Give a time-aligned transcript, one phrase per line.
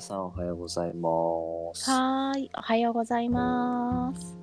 [0.00, 1.10] 皆さんおはようございま
[1.74, 1.90] す。
[1.90, 4.38] はーい、おはようございます。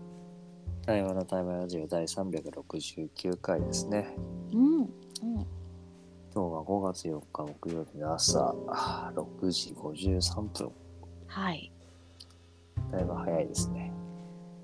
[0.85, 4.15] 台湾の台湾ラジオ第369回ですね。
[4.53, 5.47] うん、うん、今
[6.35, 10.71] 日は5月4日木曜日の朝あー6時53分。
[11.25, 11.71] はい。
[12.91, 13.91] だいぶ早いですね。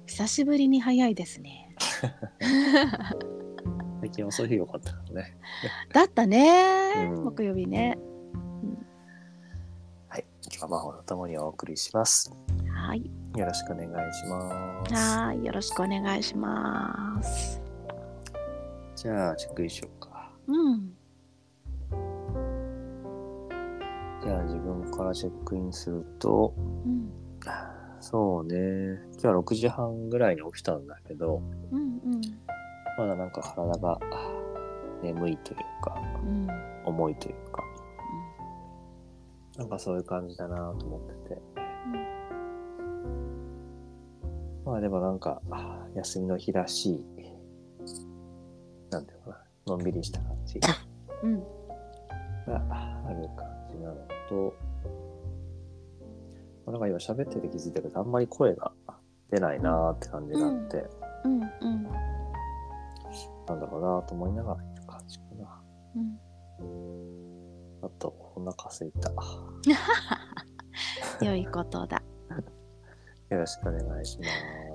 [0.05, 1.75] 久しぶりに早いですね。
[4.00, 5.37] 最近遅い日が多かったからね。
[5.91, 7.97] だったね、うん木曜日ね。
[10.13, 10.25] はい。
[10.43, 12.31] 今日は魔法のともにお送りします。
[12.71, 13.03] はい、
[13.35, 14.93] よろしくお願いします。
[14.93, 17.59] はーい、よろしくお願いします。
[18.95, 20.31] じゃあ、チェックインしようか。
[20.45, 20.93] うん、
[24.23, 26.53] じゃあ、自分からチェックインすると、
[26.86, 27.09] うん、
[28.00, 29.00] そうね。
[29.14, 31.41] 今日は6時半ぐらいに起きたんだけど、
[31.71, 31.86] うん、う
[32.17, 32.22] ん、
[33.00, 34.00] まだなんか体があ
[35.02, 36.47] 眠いというか、うん、
[36.86, 37.64] 重いというか、
[39.58, 41.42] なんかそういう感じだなと思ってて。
[44.66, 47.06] まあでもなんか、あ休みの日らしい、
[48.90, 50.70] なんていうのかな、のんびりした感じが
[51.22, 51.44] うん、
[52.48, 53.95] ある感じなの
[54.30, 54.56] と、
[56.66, 58.72] まあなんか今喋ってて気づいたけど、あんまり声が
[59.30, 60.86] 出ないなーって感じがあって、
[61.26, 61.84] うん、うん、
[63.45, 65.62] なんだろうなと思いながらいる感じかな。
[65.98, 67.12] うん。
[67.84, 69.12] あと、お腹すいた。
[71.23, 72.02] 良いことだ。
[73.30, 74.26] よろしくお願いしま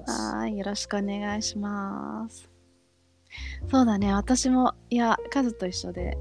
[0.06, 0.33] す。
[0.34, 2.51] はーい、よろしくお願いします。
[3.70, 6.19] そうだね、私も、いや、カズと一緒で、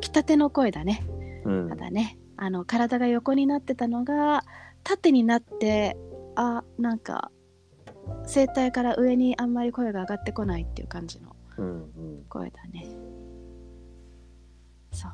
[0.00, 1.06] 起きたての声だね。
[1.44, 1.76] うんた。
[1.76, 4.44] だねあの体が横になってたのが
[4.84, 5.96] 縦になって
[6.36, 7.32] あなんか
[8.32, 11.70] 声帯から上にあんまり声が上がってこないっていう感じのうんう
[12.20, 12.24] ん。
[12.28, 12.86] 声だね
[14.92, 15.12] そう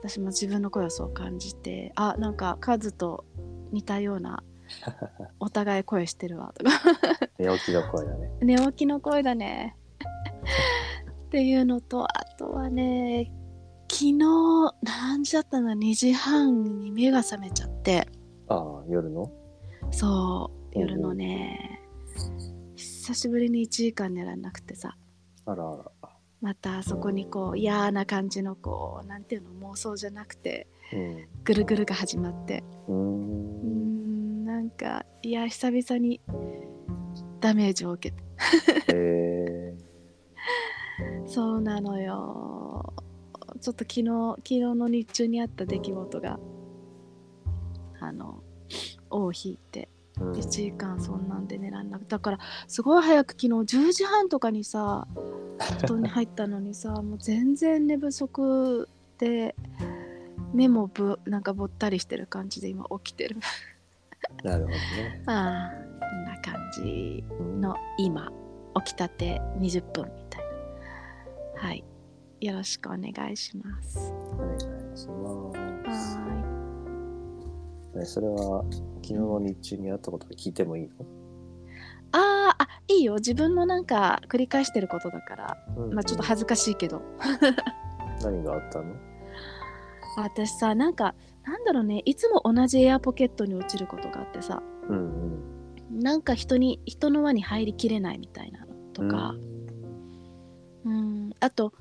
[0.00, 3.24] 私も自分の声をそう感じてあなんかカズと
[3.72, 4.42] 似たような
[5.40, 6.70] お互い声してるわとか。
[7.38, 8.30] 寝起きの声だね。
[8.40, 9.76] 寝起きの声だね。
[11.26, 13.32] っていうのとあとはね
[13.90, 14.18] 昨日
[14.82, 18.06] 何時だったの？2時半に目が覚めちゃって。
[18.48, 19.32] ああ、夜の？
[19.90, 21.80] そう夜のね。
[22.76, 24.96] 久しぶりに1時間寝らんなくてさ。
[25.46, 25.90] あらあら。
[26.40, 31.28] またそこにこう嫌な感じのこうなんていうの妄想じゃなくてうん。
[31.44, 32.64] ぐるぐるが始まって。
[32.88, 34.44] うん。
[34.44, 36.20] なんかいや久々に
[37.40, 38.22] ダメージを受けて。
[38.94, 39.76] え
[41.26, 42.92] そうなのよ。
[43.60, 46.38] ちょっと昨日昨日の日中にあった出来事が
[48.00, 48.42] あの
[49.10, 49.88] 尾を引いて
[50.18, 55.06] 1時間そんなんで寝らんなくだからすごい早く昨日10時半とかにさ
[55.82, 59.54] 布団に入ったのにさ もう全然寝不足で
[60.52, 63.36] 目もぶなんかぼったりしてる感じで今起きてる。
[64.42, 65.22] なるほどね。
[65.26, 68.32] ああこんな感じうんの今
[68.84, 70.42] 起きたて20分みたい
[71.54, 71.62] な。
[71.62, 71.84] はい。
[72.40, 74.12] よろしくお願いします。
[74.12, 74.66] お願いし
[75.08, 76.18] ます。
[76.18, 76.47] は
[77.98, 78.64] ね、それは
[79.02, 80.90] 昨日の日中にあったことで聞いてもいいの？
[82.12, 83.16] あーあいいよ。
[83.16, 85.56] 自分のなんか繰り返してることだから。
[85.76, 85.94] うん。
[85.94, 87.02] まあちょっと恥ずかしいけど。
[88.22, 88.94] 何があったの？
[90.16, 91.14] あ私さなんか
[91.44, 92.02] なんだろうね。
[92.04, 94.62] いつも同じエアポケットに落ちることがあってさ。
[94.88, 94.96] うん
[95.90, 96.00] うん。
[96.00, 99.34] なんか人に人の輪に入りきれないみたいなのとか。
[100.84, 101.30] うん。
[101.40, 101.72] あと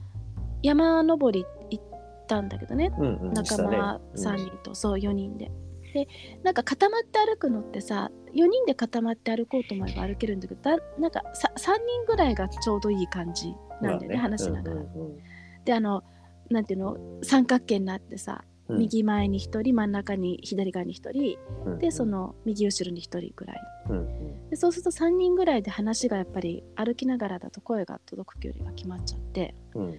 [0.61, 1.83] 山登り行っ
[2.27, 2.93] たんだけどね。
[2.97, 3.33] うんうん。
[3.33, 3.77] 仲したね。
[3.77, 5.51] 間3人と、そう4人で。
[5.97, 6.07] で
[6.43, 14.75] なんか固まって歩くのってさ4人で固まって歩こうと思えば歩けるんだけどだなんかさ3人ぐらいがちょうどいい感じなんだよね,、話しながら。
[14.75, 15.17] うんうん
[15.65, 16.01] であの
[16.49, 18.79] なんていうの三角形になってさ、うん。
[18.79, 23.61] 右前に1人真ん中に左側に1人うんでそ、の右後ろに1人ぐらい。
[23.89, 24.49] うんうん。
[24.49, 29.55] でそうすると3人ぐらいで話がやっぱり歩きながらだと声が届く距離が決まっちゃって。
[29.75, 29.97] うんうん。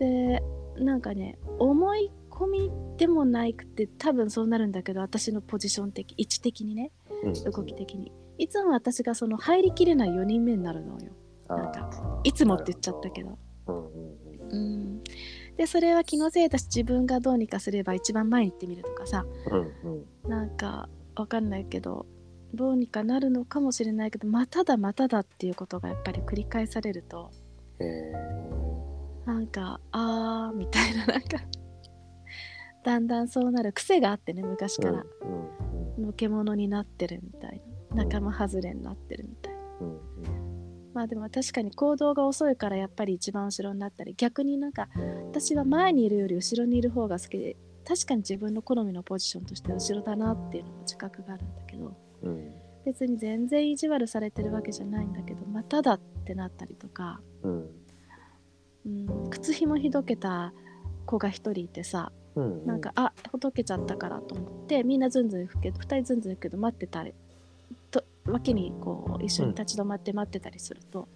[0.00, 0.42] で
[0.80, 6.92] なんかね思い込みでもないくて多分そうなるんだけど私のポジション的位置的にね
[7.24, 7.52] うん。
[7.52, 8.12] 動き的に。
[8.38, 11.12] いつも私がその入りきれない4人目になるのよ。
[11.48, 13.38] なんかいつもって言っちゃったけど。
[14.50, 15.02] うん。
[15.56, 19.26] でそれは気のせいだし自分がどうにかすれば一番前に行ってみるとかさ。
[19.50, 20.30] うんうん。
[20.30, 22.06] なんかわかんないけど
[22.54, 27.30] どうにかなるのかもしれないけどまただまただっていうことがやっぱり繰り返されると
[29.26, 31.38] なんかあーみたいななんか
[32.88, 35.04] だんだんそうなる癖があってね昔から、
[35.98, 37.96] のけ者になってるみたいな。
[37.96, 39.60] 仲間外れになってるみたいな。
[40.94, 44.88] まあでも確かに行動が遅いからやっぱり一番後ろになったり逆になんか
[45.28, 47.56] 私は前にいるより後ろにいる方が好きで
[47.86, 52.52] 確かに自分の好みのポジションとして後ろだなっていうのも自覚があるんだけどうん。
[52.84, 57.70] 別に全然意地悪されてるわけじゃないんだけどまただってなったりとか、うん。
[58.86, 58.88] う
[59.26, 60.52] ん、靴ひもひどけた
[61.04, 62.66] 子が一人いてさうん。
[62.66, 67.14] なんか、あほどけちゃったからと思ってみんなずんずん行くけど2人ずんずん行くけど待ってたり
[67.90, 71.08] と脇にこう一緒に立ち止まって待ってたりすると、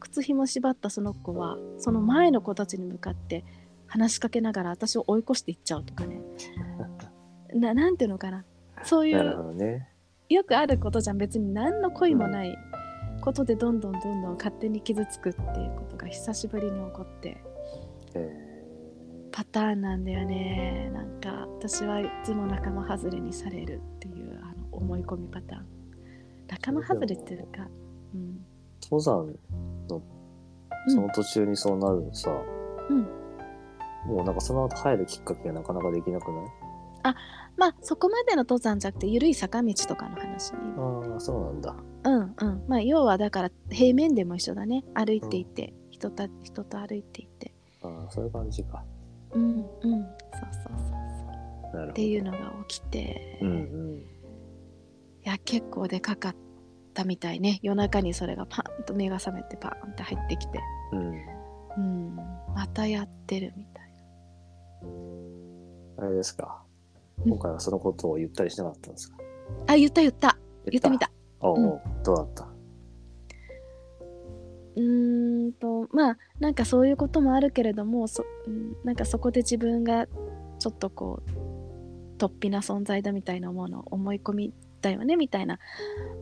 [0.00, 3.44] 靴ひも縛ったその子はその前の子たちに向かって
[3.86, 6.20] 話しかけながら私を追い越していっちゃうとかね。
[7.54, 8.44] ななんていうのかな。
[8.84, 9.88] そういうね。
[10.28, 11.18] よくあることじゃん。
[11.18, 12.56] 別に何の恋もない
[13.22, 17.42] ことでどんどんどんどん勝手に傷つくっていうことが久しぶりに起こって。
[18.14, 18.47] え
[19.38, 20.90] パターンなんだよね。
[20.92, 25.66] なんか私はいつも仲間外れにされるっていうあの思い込みパターン。
[26.48, 27.68] 仲間外れっていうか
[28.16, 28.20] うん。
[28.20, 29.32] ー登山
[29.88, 30.02] の
[30.88, 32.32] その途中にそうなるのさ、
[32.90, 33.02] うん。
[34.08, 37.14] もうなんかその後入るきっかけがなかなかできなくない？
[37.56, 40.58] まあそこまでの登山じゃなくて緩い坂道とかの話に。
[40.76, 41.76] ああ、そうなんだ。
[42.06, 42.64] うんうん。
[42.66, 44.84] まあ要はだから平面でも一緒だね。
[44.94, 47.54] 歩いていて、人た人と歩いていて。
[47.84, 48.82] ああ、そういう感じか。
[49.32, 49.60] うんうん。
[49.60, 50.02] そうそう
[50.52, 51.88] そうそう。
[51.90, 52.38] っていうのが
[52.68, 53.98] 起きて、うんうん。
[53.98, 54.02] い
[55.24, 56.36] や結構でかかっ
[56.94, 57.60] たみたいね。
[57.62, 60.60] 夜中にそれがパンと目が覚めてパーンって入ってきて。
[60.92, 61.12] うん。
[61.76, 62.16] うん。
[62.54, 63.94] またやってるみたい
[65.98, 66.62] あれですか？
[67.24, 67.30] うん。
[67.30, 69.18] 今回はそのことを言ったりしなかったんですか？
[69.18, 70.00] なあ言った。
[70.00, 70.38] 言った。
[70.70, 70.98] 言ってみ。
[70.98, 71.10] た。
[71.40, 72.02] おうおう、うん。
[72.02, 72.48] どうだった？
[74.78, 85.58] うーんとまあなんかそういうこともあるけれどもそ、うん、なんかそこで自分がちょっとこう突飛な存在だみたいなものを思い込みだよねみたいな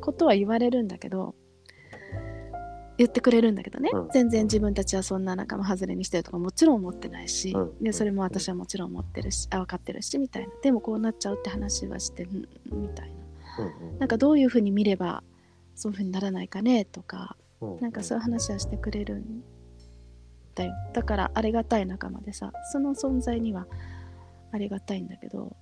[0.01, 1.35] ことは言われるんだけど
[2.99, 4.09] 言ってくれるんだけどね、うん。
[4.11, 7.85] 全然自分たちはそんな仲間外れにしてるとかもちろん思ってないし、うん。
[7.85, 10.53] でそれも私はもちろん思ってるしあ分かってるしみたいな。
[10.63, 13.11] でもこうなっちゃうって話はしてんみたい
[13.59, 13.65] な。
[13.65, 13.99] うんうん。
[13.99, 15.23] なんかどういうふうに見れば
[15.75, 17.46] そういうふうにならないかねとかうん
[17.81, 19.43] なんかそういう話はしてくれるん
[20.55, 20.73] だよ。
[20.93, 23.67] だからありがたい仲間でさその存在には
[24.53, 25.57] ありがたいんだけど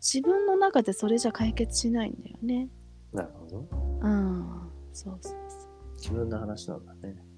[0.00, 2.68] 自分の中でそれじゃ解決しないんだよね。
[3.12, 3.68] なるほど。
[4.02, 4.70] うん。
[4.92, 5.94] そうそうそう。
[5.96, 7.30] 自分の話なんだね。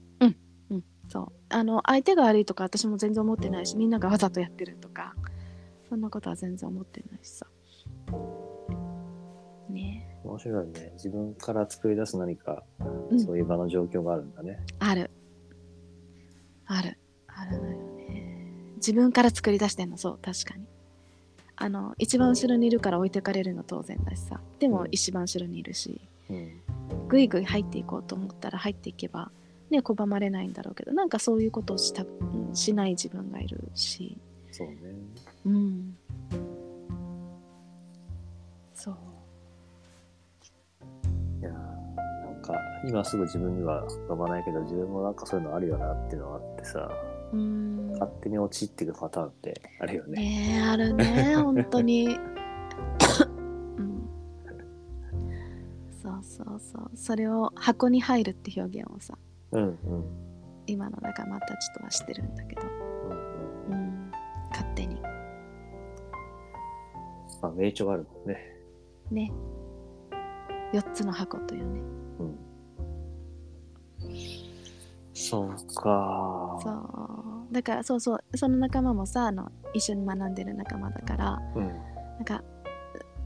[1.13, 1.33] そう。
[1.51, 5.15] あの相手が悪いとか私も全然思ってないしみんながわざとやってるとか
[5.91, 7.47] そんなことは全然思ってないしさ。
[8.11, 8.42] ね
[10.25, 10.91] 面白いね。
[10.95, 12.63] 自分から作り出す何か、
[13.11, 13.21] うん。
[13.21, 14.61] そういう場の状況があるんだね。
[14.79, 15.11] ある。
[16.67, 16.99] ある。
[17.27, 18.47] あるのよね。
[18.77, 19.97] 自分から作り出してんの。
[19.97, 20.67] そう確かに。
[21.57, 24.41] あの一番後ろにいるから置いてかれるの当然だしさ。
[24.59, 24.89] でもうん。
[24.91, 26.01] 一番後ろにいるし。
[26.31, 26.61] うん。
[27.09, 29.31] ぐいぐい入っていこうと思ったら入っていけば
[29.71, 34.19] ね拒まれないんだろうけどなんかそういうことをした、うんしない自分がいるし。
[34.51, 34.77] そうね。
[35.47, 35.97] うん。
[38.75, 38.97] そう
[42.53, 46.91] か、今すぐ自分には浮かばないけど、自分もなんかそういうのあるよなっていうのがあってさ、
[47.33, 47.91] うん。
[47.93, 50.21] 勝手に陥っていくパターンってあるよね。
[50.21, 52.09] ねえあるね本当に、
[53.79, 54.09] うん、
[56.03, 56.91] そうそうそう。
[56.95, 59.17] それを箱に入るって表現をさ
[59.53, 59.79] うんうん。
[60.67, 62.65] 今の仲間たちとはしてるんだけど、う
[63.09, 64.11] んうんうん、
[64.51, 65.01] 勝手に。
[67.41, 68.39] まあ、名著があるもんね。
[69.11, 69.33] ね。
[70.73, 72.39] 4つの箱というねうん。
[75.15, 76.59] そうか。
[76.63, 81.69] そうだからそうそうその仲間もさあの一緒に学んでる仲間だからうん。
[81.69, 82.43] なんか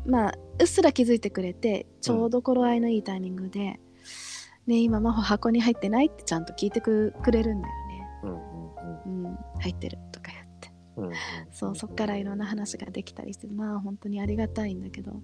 [0.06, 3.80] まあうっすら気づいてくれてちょうど頃合いのいいタイミングで
[4.66, 8.06] 「ね今真帆箱に入ってない?」ってちゃんと聞いてくくれるんだよね。
[8.24, 11.04] うんうんうん、入ってるとか言ってうん。
[11.04, 11.14] うんうん。
[11.52, 15.22] そうそっからいろんな話ができたりしてまあ本当にありがたいんだけど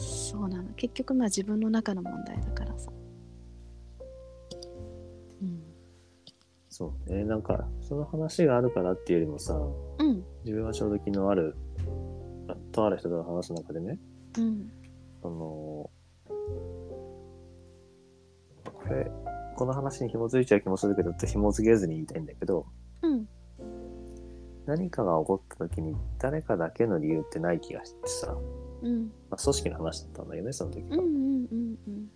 [0.00, 0.72] そうなの。
[0.74, 2.90] 結局まあ自分の中の問題だからさ。
[5.42, 5.62] うん。
[6.68, 7.24] そうね。
[7.24, 10.24] なんか、その話があるからっていうよりもさ、うん。
[10.44, 11.56] 自分はちょうど昨日ある、
[12.72, 13.98] とある人と話す中でね、
[14.38, 14.70] うん。
[15.22, 15.90] その、
[18.64, 19.10] これ、
[19.56, 22.66] この話に紐づいちゃう気もするけど、紐づけずに言いたいんだけど、
[23.02, 23.28] うん。
[24.66, 28.36] 何かが起こった時に誰かだけの理由ってない気がしてさ、
[28.82, 30.96] うんまあ、組織の話だったんだよね、その時は。
[30.96, 32.10] うんうんうんうん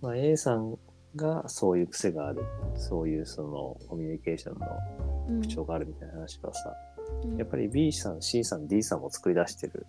[0.00, 0.78] まあ、A さん
[1.16, 2.44] がそういう癖がある、
[2.76, 4.66] そういうそのコミュニケーションの
[5.28, 6.72] うん特徴があるみたいな話はさ、
[7.24, 9.86] うんやっぱり B さん、C さん、D さんも作り出してる。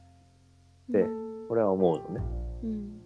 [0.90, 1.06] で
[1.50, 2.26] 俺は思うのね。
[2.64, 3.02] うん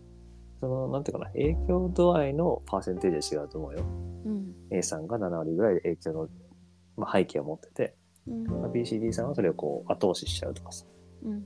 [0.60, 3.84] その、なんていうかな、影響度合いのパーセンテージは違うと思うよ。
[4.26, 6.30] うん A さんが7割ぐらいで影響の、
[6.96, 7.96] まあ、背景を持ってて、
[8.28, 10.86] BCD さんはそれをこう後押ししちゃうとかさ。
[11.24, 11.46] うん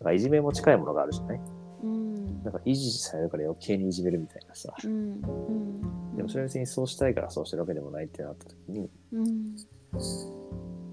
[0.00, 1.40] なんかいじめも近いものがあるじゃない？
[1.82, 2.42] うん。
[2.42, 4.74] なんか維持されるから余計にいじめるみたいなさ。
[4.84, 4.90] うん。
[4.92, 6.16] うん。
[6.16, 9.56] でもそれは別にそうしたいからそうしてるわけでもないってなった時に、うん。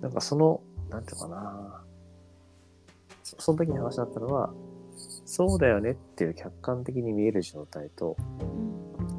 [0.02, 1.84] なんかその、なんていうのかな。
[3.24, 4.54] そその時に話だったのは、
[5.26, 8.18] そうだよねっていう客観的に見える状態と、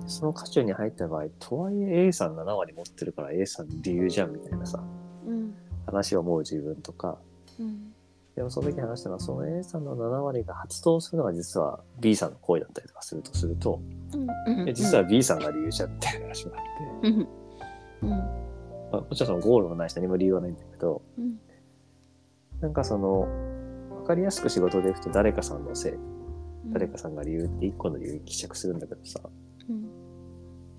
[0.06, 4.84] その渦中に入った場合、とはいえ A さん7割持ってるから A さん理由じゃんみたいなさ、
[5.26, 5.54] うん。
[5.86, 7.18] 話を思う自分とか、
[7.58, 7.93] うん
[8.36, 13.80] でもその時話したのは、その A さんの7割が発動するのが実は B さんの行為だったりとかするとすると、
[14.46, 14.68] うん。
[14.68, 17.28] え実は B さんが理由じゃんって話があって、うん。
[18.02, 18.08] うん。
[18.10, 21.38] まあ、もちろんそのゴールもないし何も理由はないんだけど、うん。
[22.60, 23.20] なんかその、
[24.00, 25.92] わかりやすく仕事でいくと誰かさんのせい、
[26.72, 29.20] 誰かさんが理由って一個の理由に帰着するんだけどさ、
[29.68, 29.84] うん。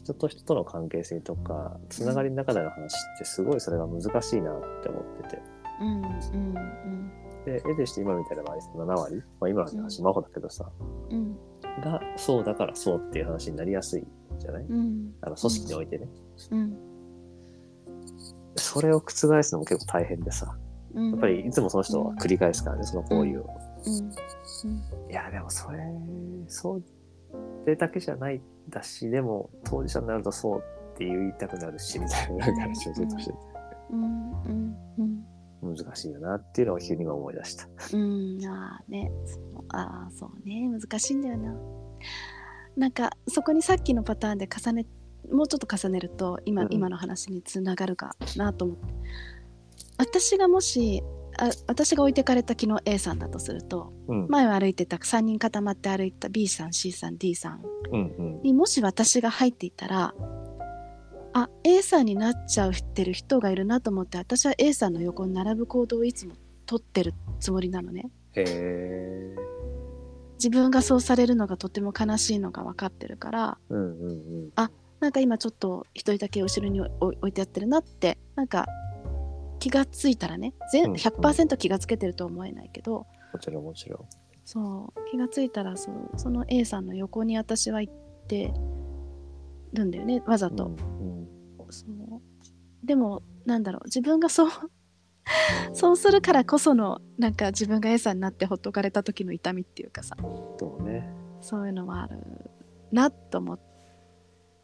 [0.04, 5.42] 人と人との関係性とか、つながりの中での話ってすごいそれが難しいなって思ってて。
[5.80, 6.04] うん。
[6.04, 10.70] うんで、絵でして今みたいな場合7割、まあ今の話真帆だけどさ、
[11.10, 11.38] うん。
[11.84, 14.04] がそうだからそうっていう話になりやすい
[14.40, 14.64] じゃない？
[14.64, 15.14] うん。
[15.22, 16.08] あの組織においてね。
[16.52, 16.78] うん。
[18.56, 19.12] それを覆
[19.44, 20.58] すのも結構大変でさ、
[20.94, 21.12] うん。
[21.12, 23.50] やっぱりいつもその人は繰り返すからね、その行為を。
[23.86, 23.90] う
[25.10, 25.12] ん。
[25.12, 25.80] いや、でもそれ、
[26.48, 26.84] そう
[27.66, 33.38] でだけじゃないだし、でも当事者になるとそうって言いたくなるし、みたいな話をずっとしてて、
[33.92, 34.02] うん。
[34.02, 34.78] うん。
[35.00, 35.26] うん
[35.66, 37.68] 難しいよなっていうのを急に今思い出した。
[37.94, 39.12] うんああね
[39.70, 41.56] ああそうね難しいんだよな
[42.78, 44.86] なんかそこにさっきのパターンで重ね
[45.32, 48.84] もうちょっと重ねると今,、うん今の話につながるかなと思って
[49.98, 51.02] 私がもし
[51.38, 54.28] あ私が置いてかれた昨日 A さんだとするとうん。
[54.30, 58.42] 前を歩いてた3人固まって歩いた B さん C さん D さんうんうん。
[58.44, 60.14] にもし私が入っていたら
[61.38, 66.34] あ A さんになっちゃうってる人がいるなと思って私は A さんの横に並ぶ行動をいつも
[66.66, 69.36] 取ってるつもりなのねへえ。
[70.36, 74.14] 自分がそうされるのがとても悲しいのが分かってるからうんうんう
[74.48, 74.50] ん。
[75.02, 78.66] なんか今ちょっと一人だけ後ろに置置いてやってるなってなんか
[79.60, 84.00] 気がついたらね全うんうん100%気がつけてるとは思えないけど、もちろんもちろん。
[84.46, 87.94] そう気がついたらそうその A さんの横に私は行っ
[88.28, 88.54] て
[89.74, 90.70] るんだよねわざと、う
[91.04, 91.25] ん
[91.80, 92.22] そう
[92.86, 93.86] でもなんだろう。
[93.86, 94.50] 自分がそう
[95.74, 100.16] そうするからこそのなんか自分が A さんになってほっとかれた時の痛みっていうかさ。
[100.20, 100.26] うん。
[100.58, 101.10] そうね。
[101.42, 102.18] そういうのはある
[102.92, 103.60] なと思っ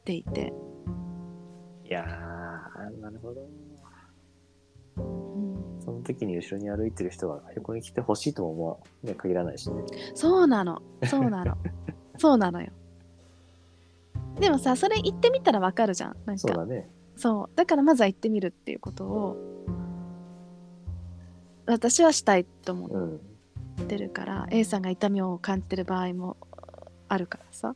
[0.04, 0.54] ていて、
[1.86, 3.42] いやー、なるほど。
[4.98, 9.84] うん、その時に後ろに歩いてる人が横に来てほしいとも思わ、ね、限らないしね。
[10.16, 10.82] そうなの。
[11.06, 11.58] そうなの。
[12.18, 12.72] そうなのよ。
[14.40, 16.16] でもさそれ言ってみたらわかるじゃん。
[16.26, 16.38] なんか。
[16.38, 16.90] そうだね。
[17.22, 17.56] そう。
[17.56, 19.38] だからまずは言ってみるっていうことを
[21.68, 23.16] 私はしたいと思うん。
[23.84, 26.38] ってるから、A さんが痛みを感じてる場合も
[27.08, 27.76] あるからさ。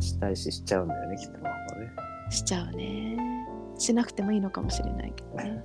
[0.00, 1.90] したいししちゃうんだよね、きっとママはね。
[2.30, 3.16] しちゃうね。
[3.78, 5.62] しなくてもいいのかもしれないけどね。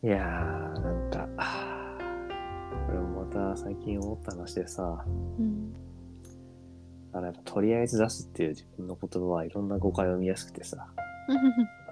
[0.02, 1.28] いやー、なんか、
[2.86, 5.87] これもまた最近思った話でさ、うん
[7.18, 10.86] あのやっぱとりあえず出すっていう自分の言葉はいろんな誤解を見やすくてさ、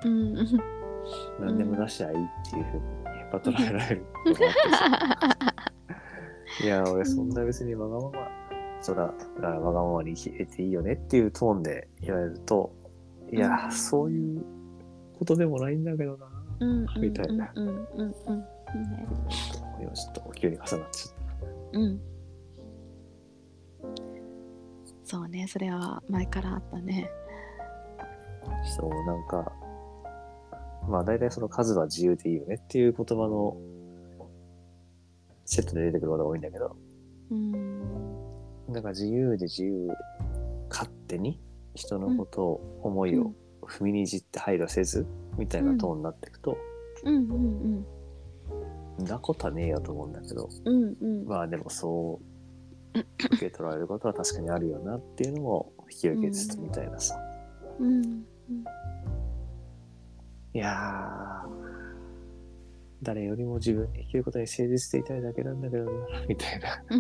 [0.04, 0.34] うん。
[1.40, 2.84] 何でも出しゃいいっていうふうに
[3.18, 4.88] やっぱ捉えられることがあってさ。
[6.64, 8.28] いや、俺そんな別にわがまま、
[8.80, 12.72] そら、わがままに生きれていいよねっていうトーンで言われると、
[13.32, 13.72] いや、うん。
[13.72, 14.44] そういう
[15.18, 16.28] ことでもないんだけどな、
[16.60, 16.86] うん。
[17.00, 17.84] みたいなうん。
[17.88, 18.04] ちょ
[20.08, 20.82] っと急に重なっちゃっ
[21.72, 21.78] た。
[21.78, 22.00] うん
[25.06, 27.08] そうねそれは前からあったね。
[28.76, 29.52] そう、なんか、
[30.88, 33.56] まあ大体その数は自由でいいよねっていう言葉の
[35.44, 36.76] セットで出てくることが多いんだけど、
[37.30, 37.80] うん。
[38.68, 39.88] なんか自由で自由、
[40.68, 41.40] 勝手に
[41.76, 43.32] 人のことを、思いを
[43.62, 45.06] 踏みにじって配慮せず、
[45.38, 46.58] みたいなトーンになっていくと、
[47.04, 47.86] うんうん
[48.98, 49.04] うん。
[49.04, 51.26] んなことはねえよと思うんだけど、うんうん。
[51.26, 52.35] まあでもそう、
[52.96, 57.18] 受け取られることは確かにあるよなっていうのも引き受けつつみたいなさ。
[57.78, 58.24] うん
[60.54, 61.48] いやー、
[63.02, 65.90] 誰よりも自分に生きることに誠実でいたいだけなんだけどな、
[66.26, 66.76] みたいな。
[66.76, 66.96] っう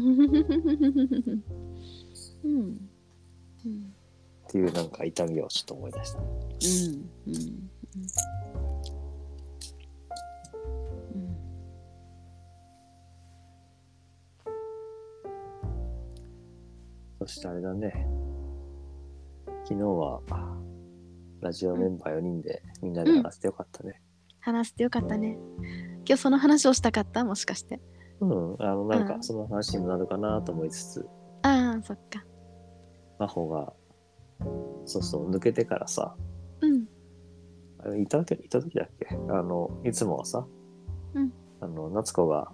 [2.48, 2.90] ん。
[3.64, 3.94] うん。
[4.48, 6.18] ていうなんか痛みをちょっと思い出した。
[6.18, 6.26] うん。
[6.26, 7.34] うん。
[7.34, 7.38] う
[8.62, 8.65] ん
[17.26, 18.06] そしてあれだね。
[19.64, 20.56] 昨日は、あ
[21.40, 24.00] ラジオメンバー4人でみんなで話してよかったね。
[24.40, 25.36] 話してよかったね。
[26.06, 27.24] 今日その話をしたかった？
[27.24, 27.80] もしかして。
[28.20, 31.08] うん、あの、なんうんかその話にもなるかなと思いつつ、
[31.42, 32.24] ああ、そっか。
[33.18, 33.72] 真帆が、
[34.84, 36.14] そうそう、抜けてからさ、
[36.60, 36.86] うん。
[37.80, 39.08] あれいた時いた時だっけ？
[39.14, 40.46] あの、いつもはさ、
[41.14, 42.52] うんあの、夏子が、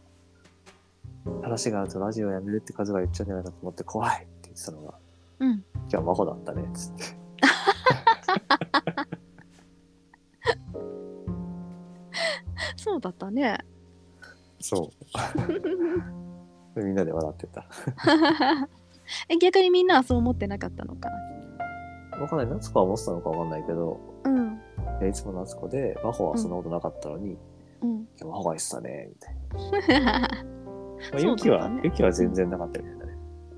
[1.42, 4.94] 話があるとラジオやめるって数が言っちゃうんじゃないかと思って怖いって言ってたのが、
[5.40, 5.50] うん。
[5.52, 7.22] 今日は真帆だったね、つって。
[12.76, 13.58] そうだったね。
[14.60, 14.90] そ
[16.76, 16.80] う。
[16.84, 17.64] みんなで笑ってた。
[19.28, 21.08] え逆にみんなはそう思ってなかったのか？
[22.12, 22.18] な。
[22.18, 22.48] わかんない。
[22.48, 24.54] 夏子は思ってたのかわかんないけど、うん。
[25.00, 27.36] いやいつも夏子で、真帆はそんなことなかったのに、
[27.82, 27.90] うん。
[27.90, 30.20] 今日真帆が言ってたね、みたいな。
[30.20, 30.30] まあ、
[31.18, 33.01] そうゆきは、ねゆきは全然なかったみたいだね。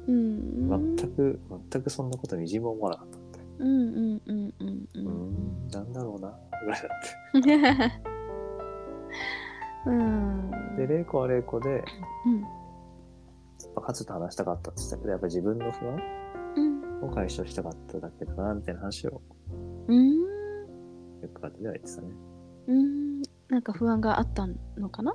[0.07, 0.97] うん。
[0.97, 1.41] 全く、
[1.73, 3.41] 全くそんなことみじんも思わなかったって。
[3.59, 4.99] うんうんうんうんう。
[4.99, 5.05] うん
[5.67, 8.01] ん、なんだろうな、ぐらいだって。
[9.91, 10.51] うん。
[10.77, 11.85] で、玲子は玲子で、
[12.27, 12.45] うん。
[13.83, 16.03] カツと話したかったって言ってたけど、やっぱ自分の不安
[16.57, 17.05] うん。
[17.05, 19.21] を解消したかっただけだな、みたいな話を、
[19.89, 20.21] うん。
[20.21, 20.27] よ
[21.33, 22.09] くかってでは言ってたね。
[22.69, 23.23] うん。
[23.49, 24.47] なんか不安があった
[24.79, 25.13] のかな？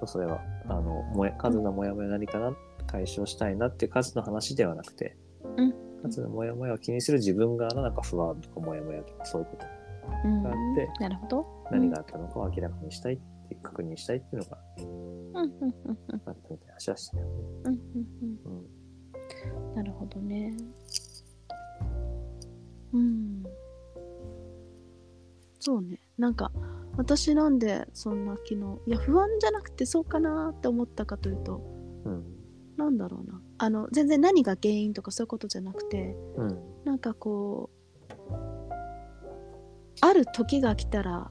[0.00, 2.52] そう、それは、あの、もや、数のモヤモヤ何かな、
[2.88, 5.16] 解消したいなっていう数の話ではなくて、
[5.56, 5.74] うん。
[6.02, 9.66] 数のモヤモヤを気にする自分側のなんか不安とかモヤモヤとかそういうこと、
[10.24, 11.46] うんがあってなるほど。
[11.70, 13.18] 何があったのかを明らかにしたいっ
[13.48, 14.58] て確認したいっていうのが
[15.34, 15.72] あったみ
[16.48, 17.34] たいな話はしたけどね。
[17.64, 17.80] うんうん
[18.46, 18.58] うん
[19.68, 19.74] うん。
[19.74, 20.56] なるほどね。
[22.92, 23.42] うん。
[25.60, 25.98] そうね。
[26.16, 26.50] なんか
[26.96, 28.54] 私なんでそんな昨日
[28.86, 31.60] いや不安じゃなくてそうかなって思ったかというと
[32.04, 32.37] うん。
[32.78, 33.40] なんだろうな。
[33.58, 36.58] あの全然何が原因とかそういうことじゃなくてうん。
[36.84, 37.70] なんかこ
[38.30, 38.34] う
[40.00, 41.30] ある時が来たら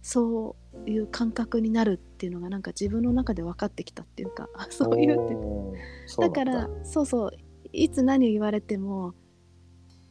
[0.00, 5.76] そういう感覚になるっていうのがなんか自分の中で分かってきたっていうか そういう
[6.18, 6.30] だ。
[6.30, 7.30] からそうそう
[7.72, 9.12] いつ何を言われても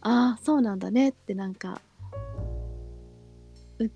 [0.02, 1.82] ああそうなんだねってなんか
[3.80, 3.89] うい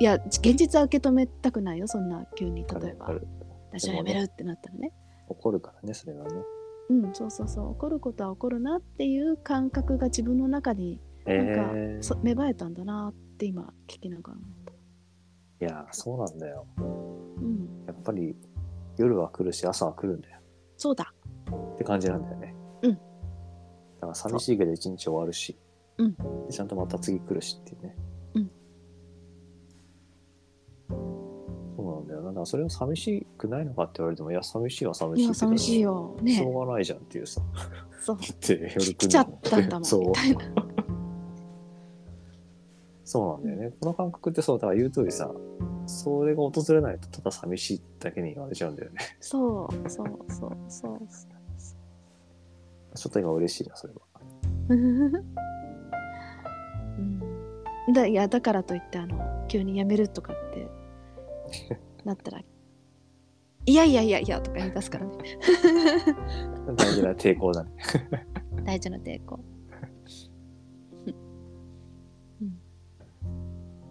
[0.00, 3.06] や現実は受け止めたくないよそんな急に例えば。
[3.06, 3.26] わかる
[3.72, 4.92] ラジオやめるってなったらね
[5.28, 6.42] 怒るからね、それはね。
[6.88, 14.72] うんそうそうそう怒ることは起こるなっていう感覚が自分の中になんかえー、そ芽生えたんだなって今聞きながら思った
[15.66, 16.66] いやー、そうなんだよ。
[16.78, 16.80] う
[17.40, 18.36] んやっぱり
[18.96, 20.40] 夜は来るし、朝は来るんだよ。
[20.76, 21.12] そうだ
[21.74, 22.54] って感じなんだよね。
[22.82, 22.98] うんだ
[24.02, 25.58] から寂しいけど一日終わるし、
[25.98, 26.14] うん
[26.46, 27.96] でちゃんとまた次来るしっていうね。
[32.26, 35.24] なんからそれを寂しくないのかって言われても、いや、寂しいは寂しい。
[35.24, 37.40] いや寂しいよしねょうがないじゃんっていうさ。
[38.00, 40.14] そうって夜来来ちゃったんだもんそうみ。
[40.14, 40.44] たいな
[43.04, 43.76] そうなんだよね。
[43.80, 45.30] この感覚ってそう、だから言う通りさ、
[45.86, 48.98] それが訪れないとただ寂しいだけに言われちゃうんだよね。
[49.20, 50.98] そうそうそうそう
[52.96, 54.00] ちょっと今嬉しいな、それは。
[54.68, 54.74] う
[57.90, 60.66] ん、だいやだからといってあの急に辞めるとかって
[62.06, 62.38] なったら
[63.66, 65.12] 「いやいやいやいや」とか言い出すからね。
[66.76, 67.70] 大事な抵抗だね。
[68.64, 69.38] 大事な抵抗。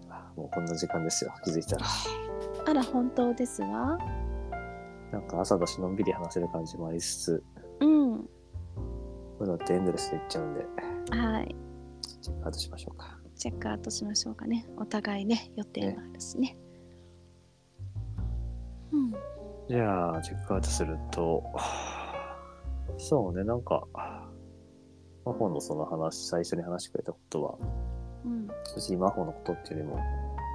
[0.09, 1.85] あもうこんな時間ですよ、気づいたら。
[2.67, 3.97] あら本当ですわ
[5.11, 7.43] なんか朝だしのんびり話せる感じもありつつ、
[7.79, 8.17] うん。
[8.17, 8.27] こ
[9.41, 10.65] ういうのってエンドレスでいっちゃうんで、
[11.11, 11.55] はい。
[12.21, 13.19] チェックアウトしましょうか。
[13.35, 14.65] チェックアウトしましょうかね。
[14.77, 16.57] お互いね予定もあるしね
[18.91, 19.13] うん。
[19.67, 21.43] じゃあ、チェックアウトすると、
[22.97, 23.83] そうね、なんか、
[25.25, 27.57] 魔法のその話、最初に話してくれたことは、
[28.25, 28.47] うん。
[28.75, 30.03] 別に魔法のことっていうよりも、ま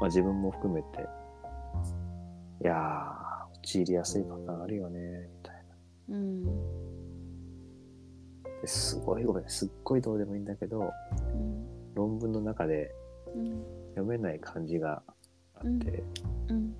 [0.03, 1.01] あ、自分も含めて、
[2.63, 5.65] いやー、陥りやすいパターンあるよね、みたい
[6.11, 6.45] うん。
[8.65, 11.95] すごいごめん、すっごいどうでもいいんだけど、うん。
[11.95, 12.95] 論文の中で
[13.35, 13.63] うん。
[13.91, 15.03] 読めない漢字が
[15.55, 16.03] あって、
[16.49, 16.75] うん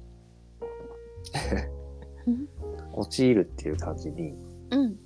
[2.93, 4.35] 陥るっていう漢字に、
[4.71, 4.97] うん。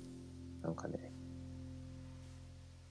[0.61, 1.13] なんかね、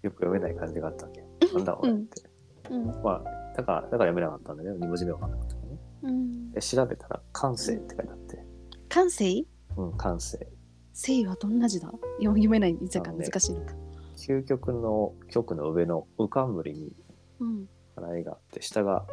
[0.02, 1.24] よく読めない漢字があったわけ。
[1.54, 2.22] なんだこれって。
[2.70, 2.86] うん。
[2.86, 5.78] まあ、だから、だから読めなかったんだけど、2文字目わかんなかったからね。
[6.02, 6.50] うん。
[6.52, 8.46] で調べたら、感性って書いてあって、
[8.88, 9.44] 感性？
[9.76, 10.48] うん、感性。
[10.92, 11.88] 性はどんな字だ？
[11.88, 13.74] 読読めないんじゃかあのね難しいのか。
[14.16, 16.92] 究極の極の上の浮かんむりに
[17.40, 17.68] うん。
[17.96, 19.04] 払いがあって、下が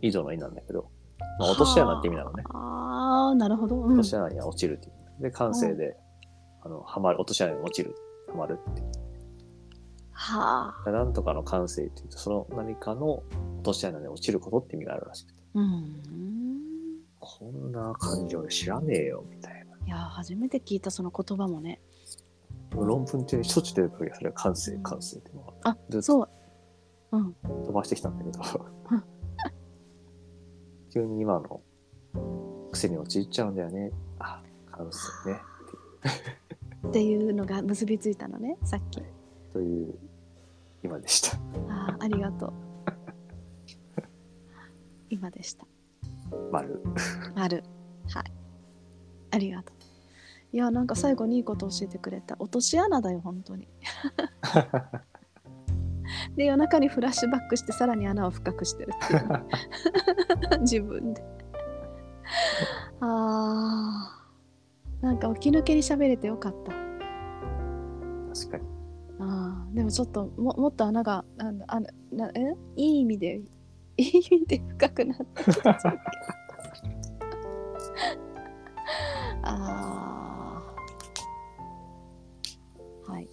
[0.00, 0.90] 井戸の井なんだけど、
[1.38, 2.44] まあ、落とし穴って意味なのね。
[2.48, 2.71] あ
[3.32, 5.22] あなるほど、うん落とし穴には落ちるっていう。
[5.22, 5.96] で、感性で、
[6.62, 7.94] あの、はまる、落とし穴に落ちる、
[8.28, 8.92] はまるっていう。
[10.12, 10.90] はあ。
[10.90, 13.22] なんとかの感性っていうと、その何かの
[13.58, 16.02] 落とし穴に落ちることって意味があるらしくて、うん。
[17.18, 19.76] こんな感情で知らねえよ、みたいな。
[19.84, 21.80] いや初めて聞いたその言葉もね。
[22.70, 25.54] 論文中に一つ出てくるけど、それは感性、感性っていうのは。
[25.62, 26.28] あそう。
[27.12, 27.34] うん。
[27.42, 28.40] 飛ばしてきたんだけど
[28.90, 29.04] うん、
[30.90, 31.60] 急に今の
[32.72, 33.92] 癖に陥っちゃうんだよね。
[34.18, 35.40] あ、感性ね。
[36.88, 39.00] っていうのが結びついたのねさっき。
[39.52, 39.94] という、
[40.82, 41.36] 今でした。
[41.68, 42.52] ああありがとう。
[45.10, 45.66] 今でした。
[46.50, 46.82] 丸。
[47.36, 47.62] ある。
[48.08, 48.24] はい。
[49.30, 49.76] ありがとう。
[50.54, 52.36] いやなんか最後にいいこと教えてくれた。
[52.38, 53.68] 落とし穴だよ本当に。
[56.36, 59.44] で夜中にフラッシュバックしてさらに穴を深くしてるっていうね、
[60.60, 61.41] 自分で。
[63.04, 65.04] あー。
[65.04, 66.70] なんか起き抜けに喋れてよかった。
[66.70, 68.64] 確かに。
[69.18, 69.74] あー。
[69.74, 72.54] でもちょっとももっと穴があのあのなえ？
[72.76, 73.40] いい意味で
[73.96, 75.70] いい意味で深くなってきた。
[79.42, 83.12] あー。
[83.12, 83.28] はい。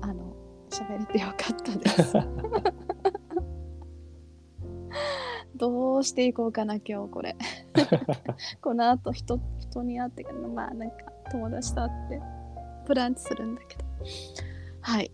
[0.00, 0.34] あの
[0.70, 2.12] 喋れてよかったです。
[5.54, 7.36] どうしていこうかな今日これ
[8.60, 10.96] この後人人に会ってからまあなんか
[11.30, 12.22] 友達と会って
[12.86, 13.84] プランチするんだけど。
[14.80, 15.12] はい。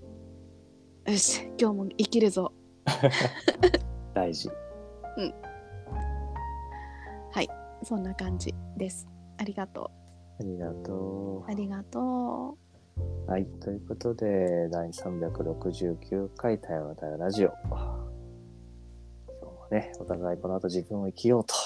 [1.06, 2.52] よし今日も生きるぞ。
[4.14, 4.50] 大事。
[7.84, 9.06] そんな感じです。
[9.36, 9.90] ありがと
[10.40, 11.50] ありがとう。
[11.50, 12.56] ありがと
[12.96, 13.30] う。
[13.30, 13.44] はい。
[13.60, 17.52] ということで、第369回対話対話ラジオ。
[17.66, 17.76] 今
[19.38, 21.58] 日もね、お互いこの後自分を生きようと、う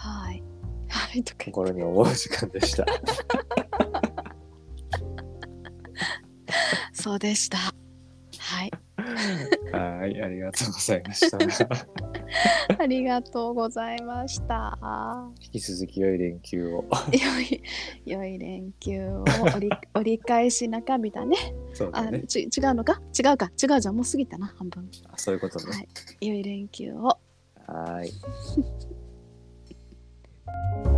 [0.00, 0.42] はい
[0.88, 2.86] はいとか心に思う時間でした。
[6.94, 8.70] そうでしたはい
[9.72, 10.22] はい。
[10.22, 11.38] ありがとうございました。
[12.82, 14.78] ありがとうございました
[15.40, 16.84] 引き続き良い連休を。
[17.12, 17.62] 良い
[18.06, 21.36] 良い連休を折り 折り返し中身だね
[21.72, 22.22] あそうだね。
[22.26, 23.00] ち違うのか？
[23.18, 25.76] 違うか違うじゃんもう過ぎたな半分あそういうことね。
[25.76, 25.88] はい
[26.26, 27.18] 良い連休を
[27.66, 28.10] はい。
[30.52, 30.89] you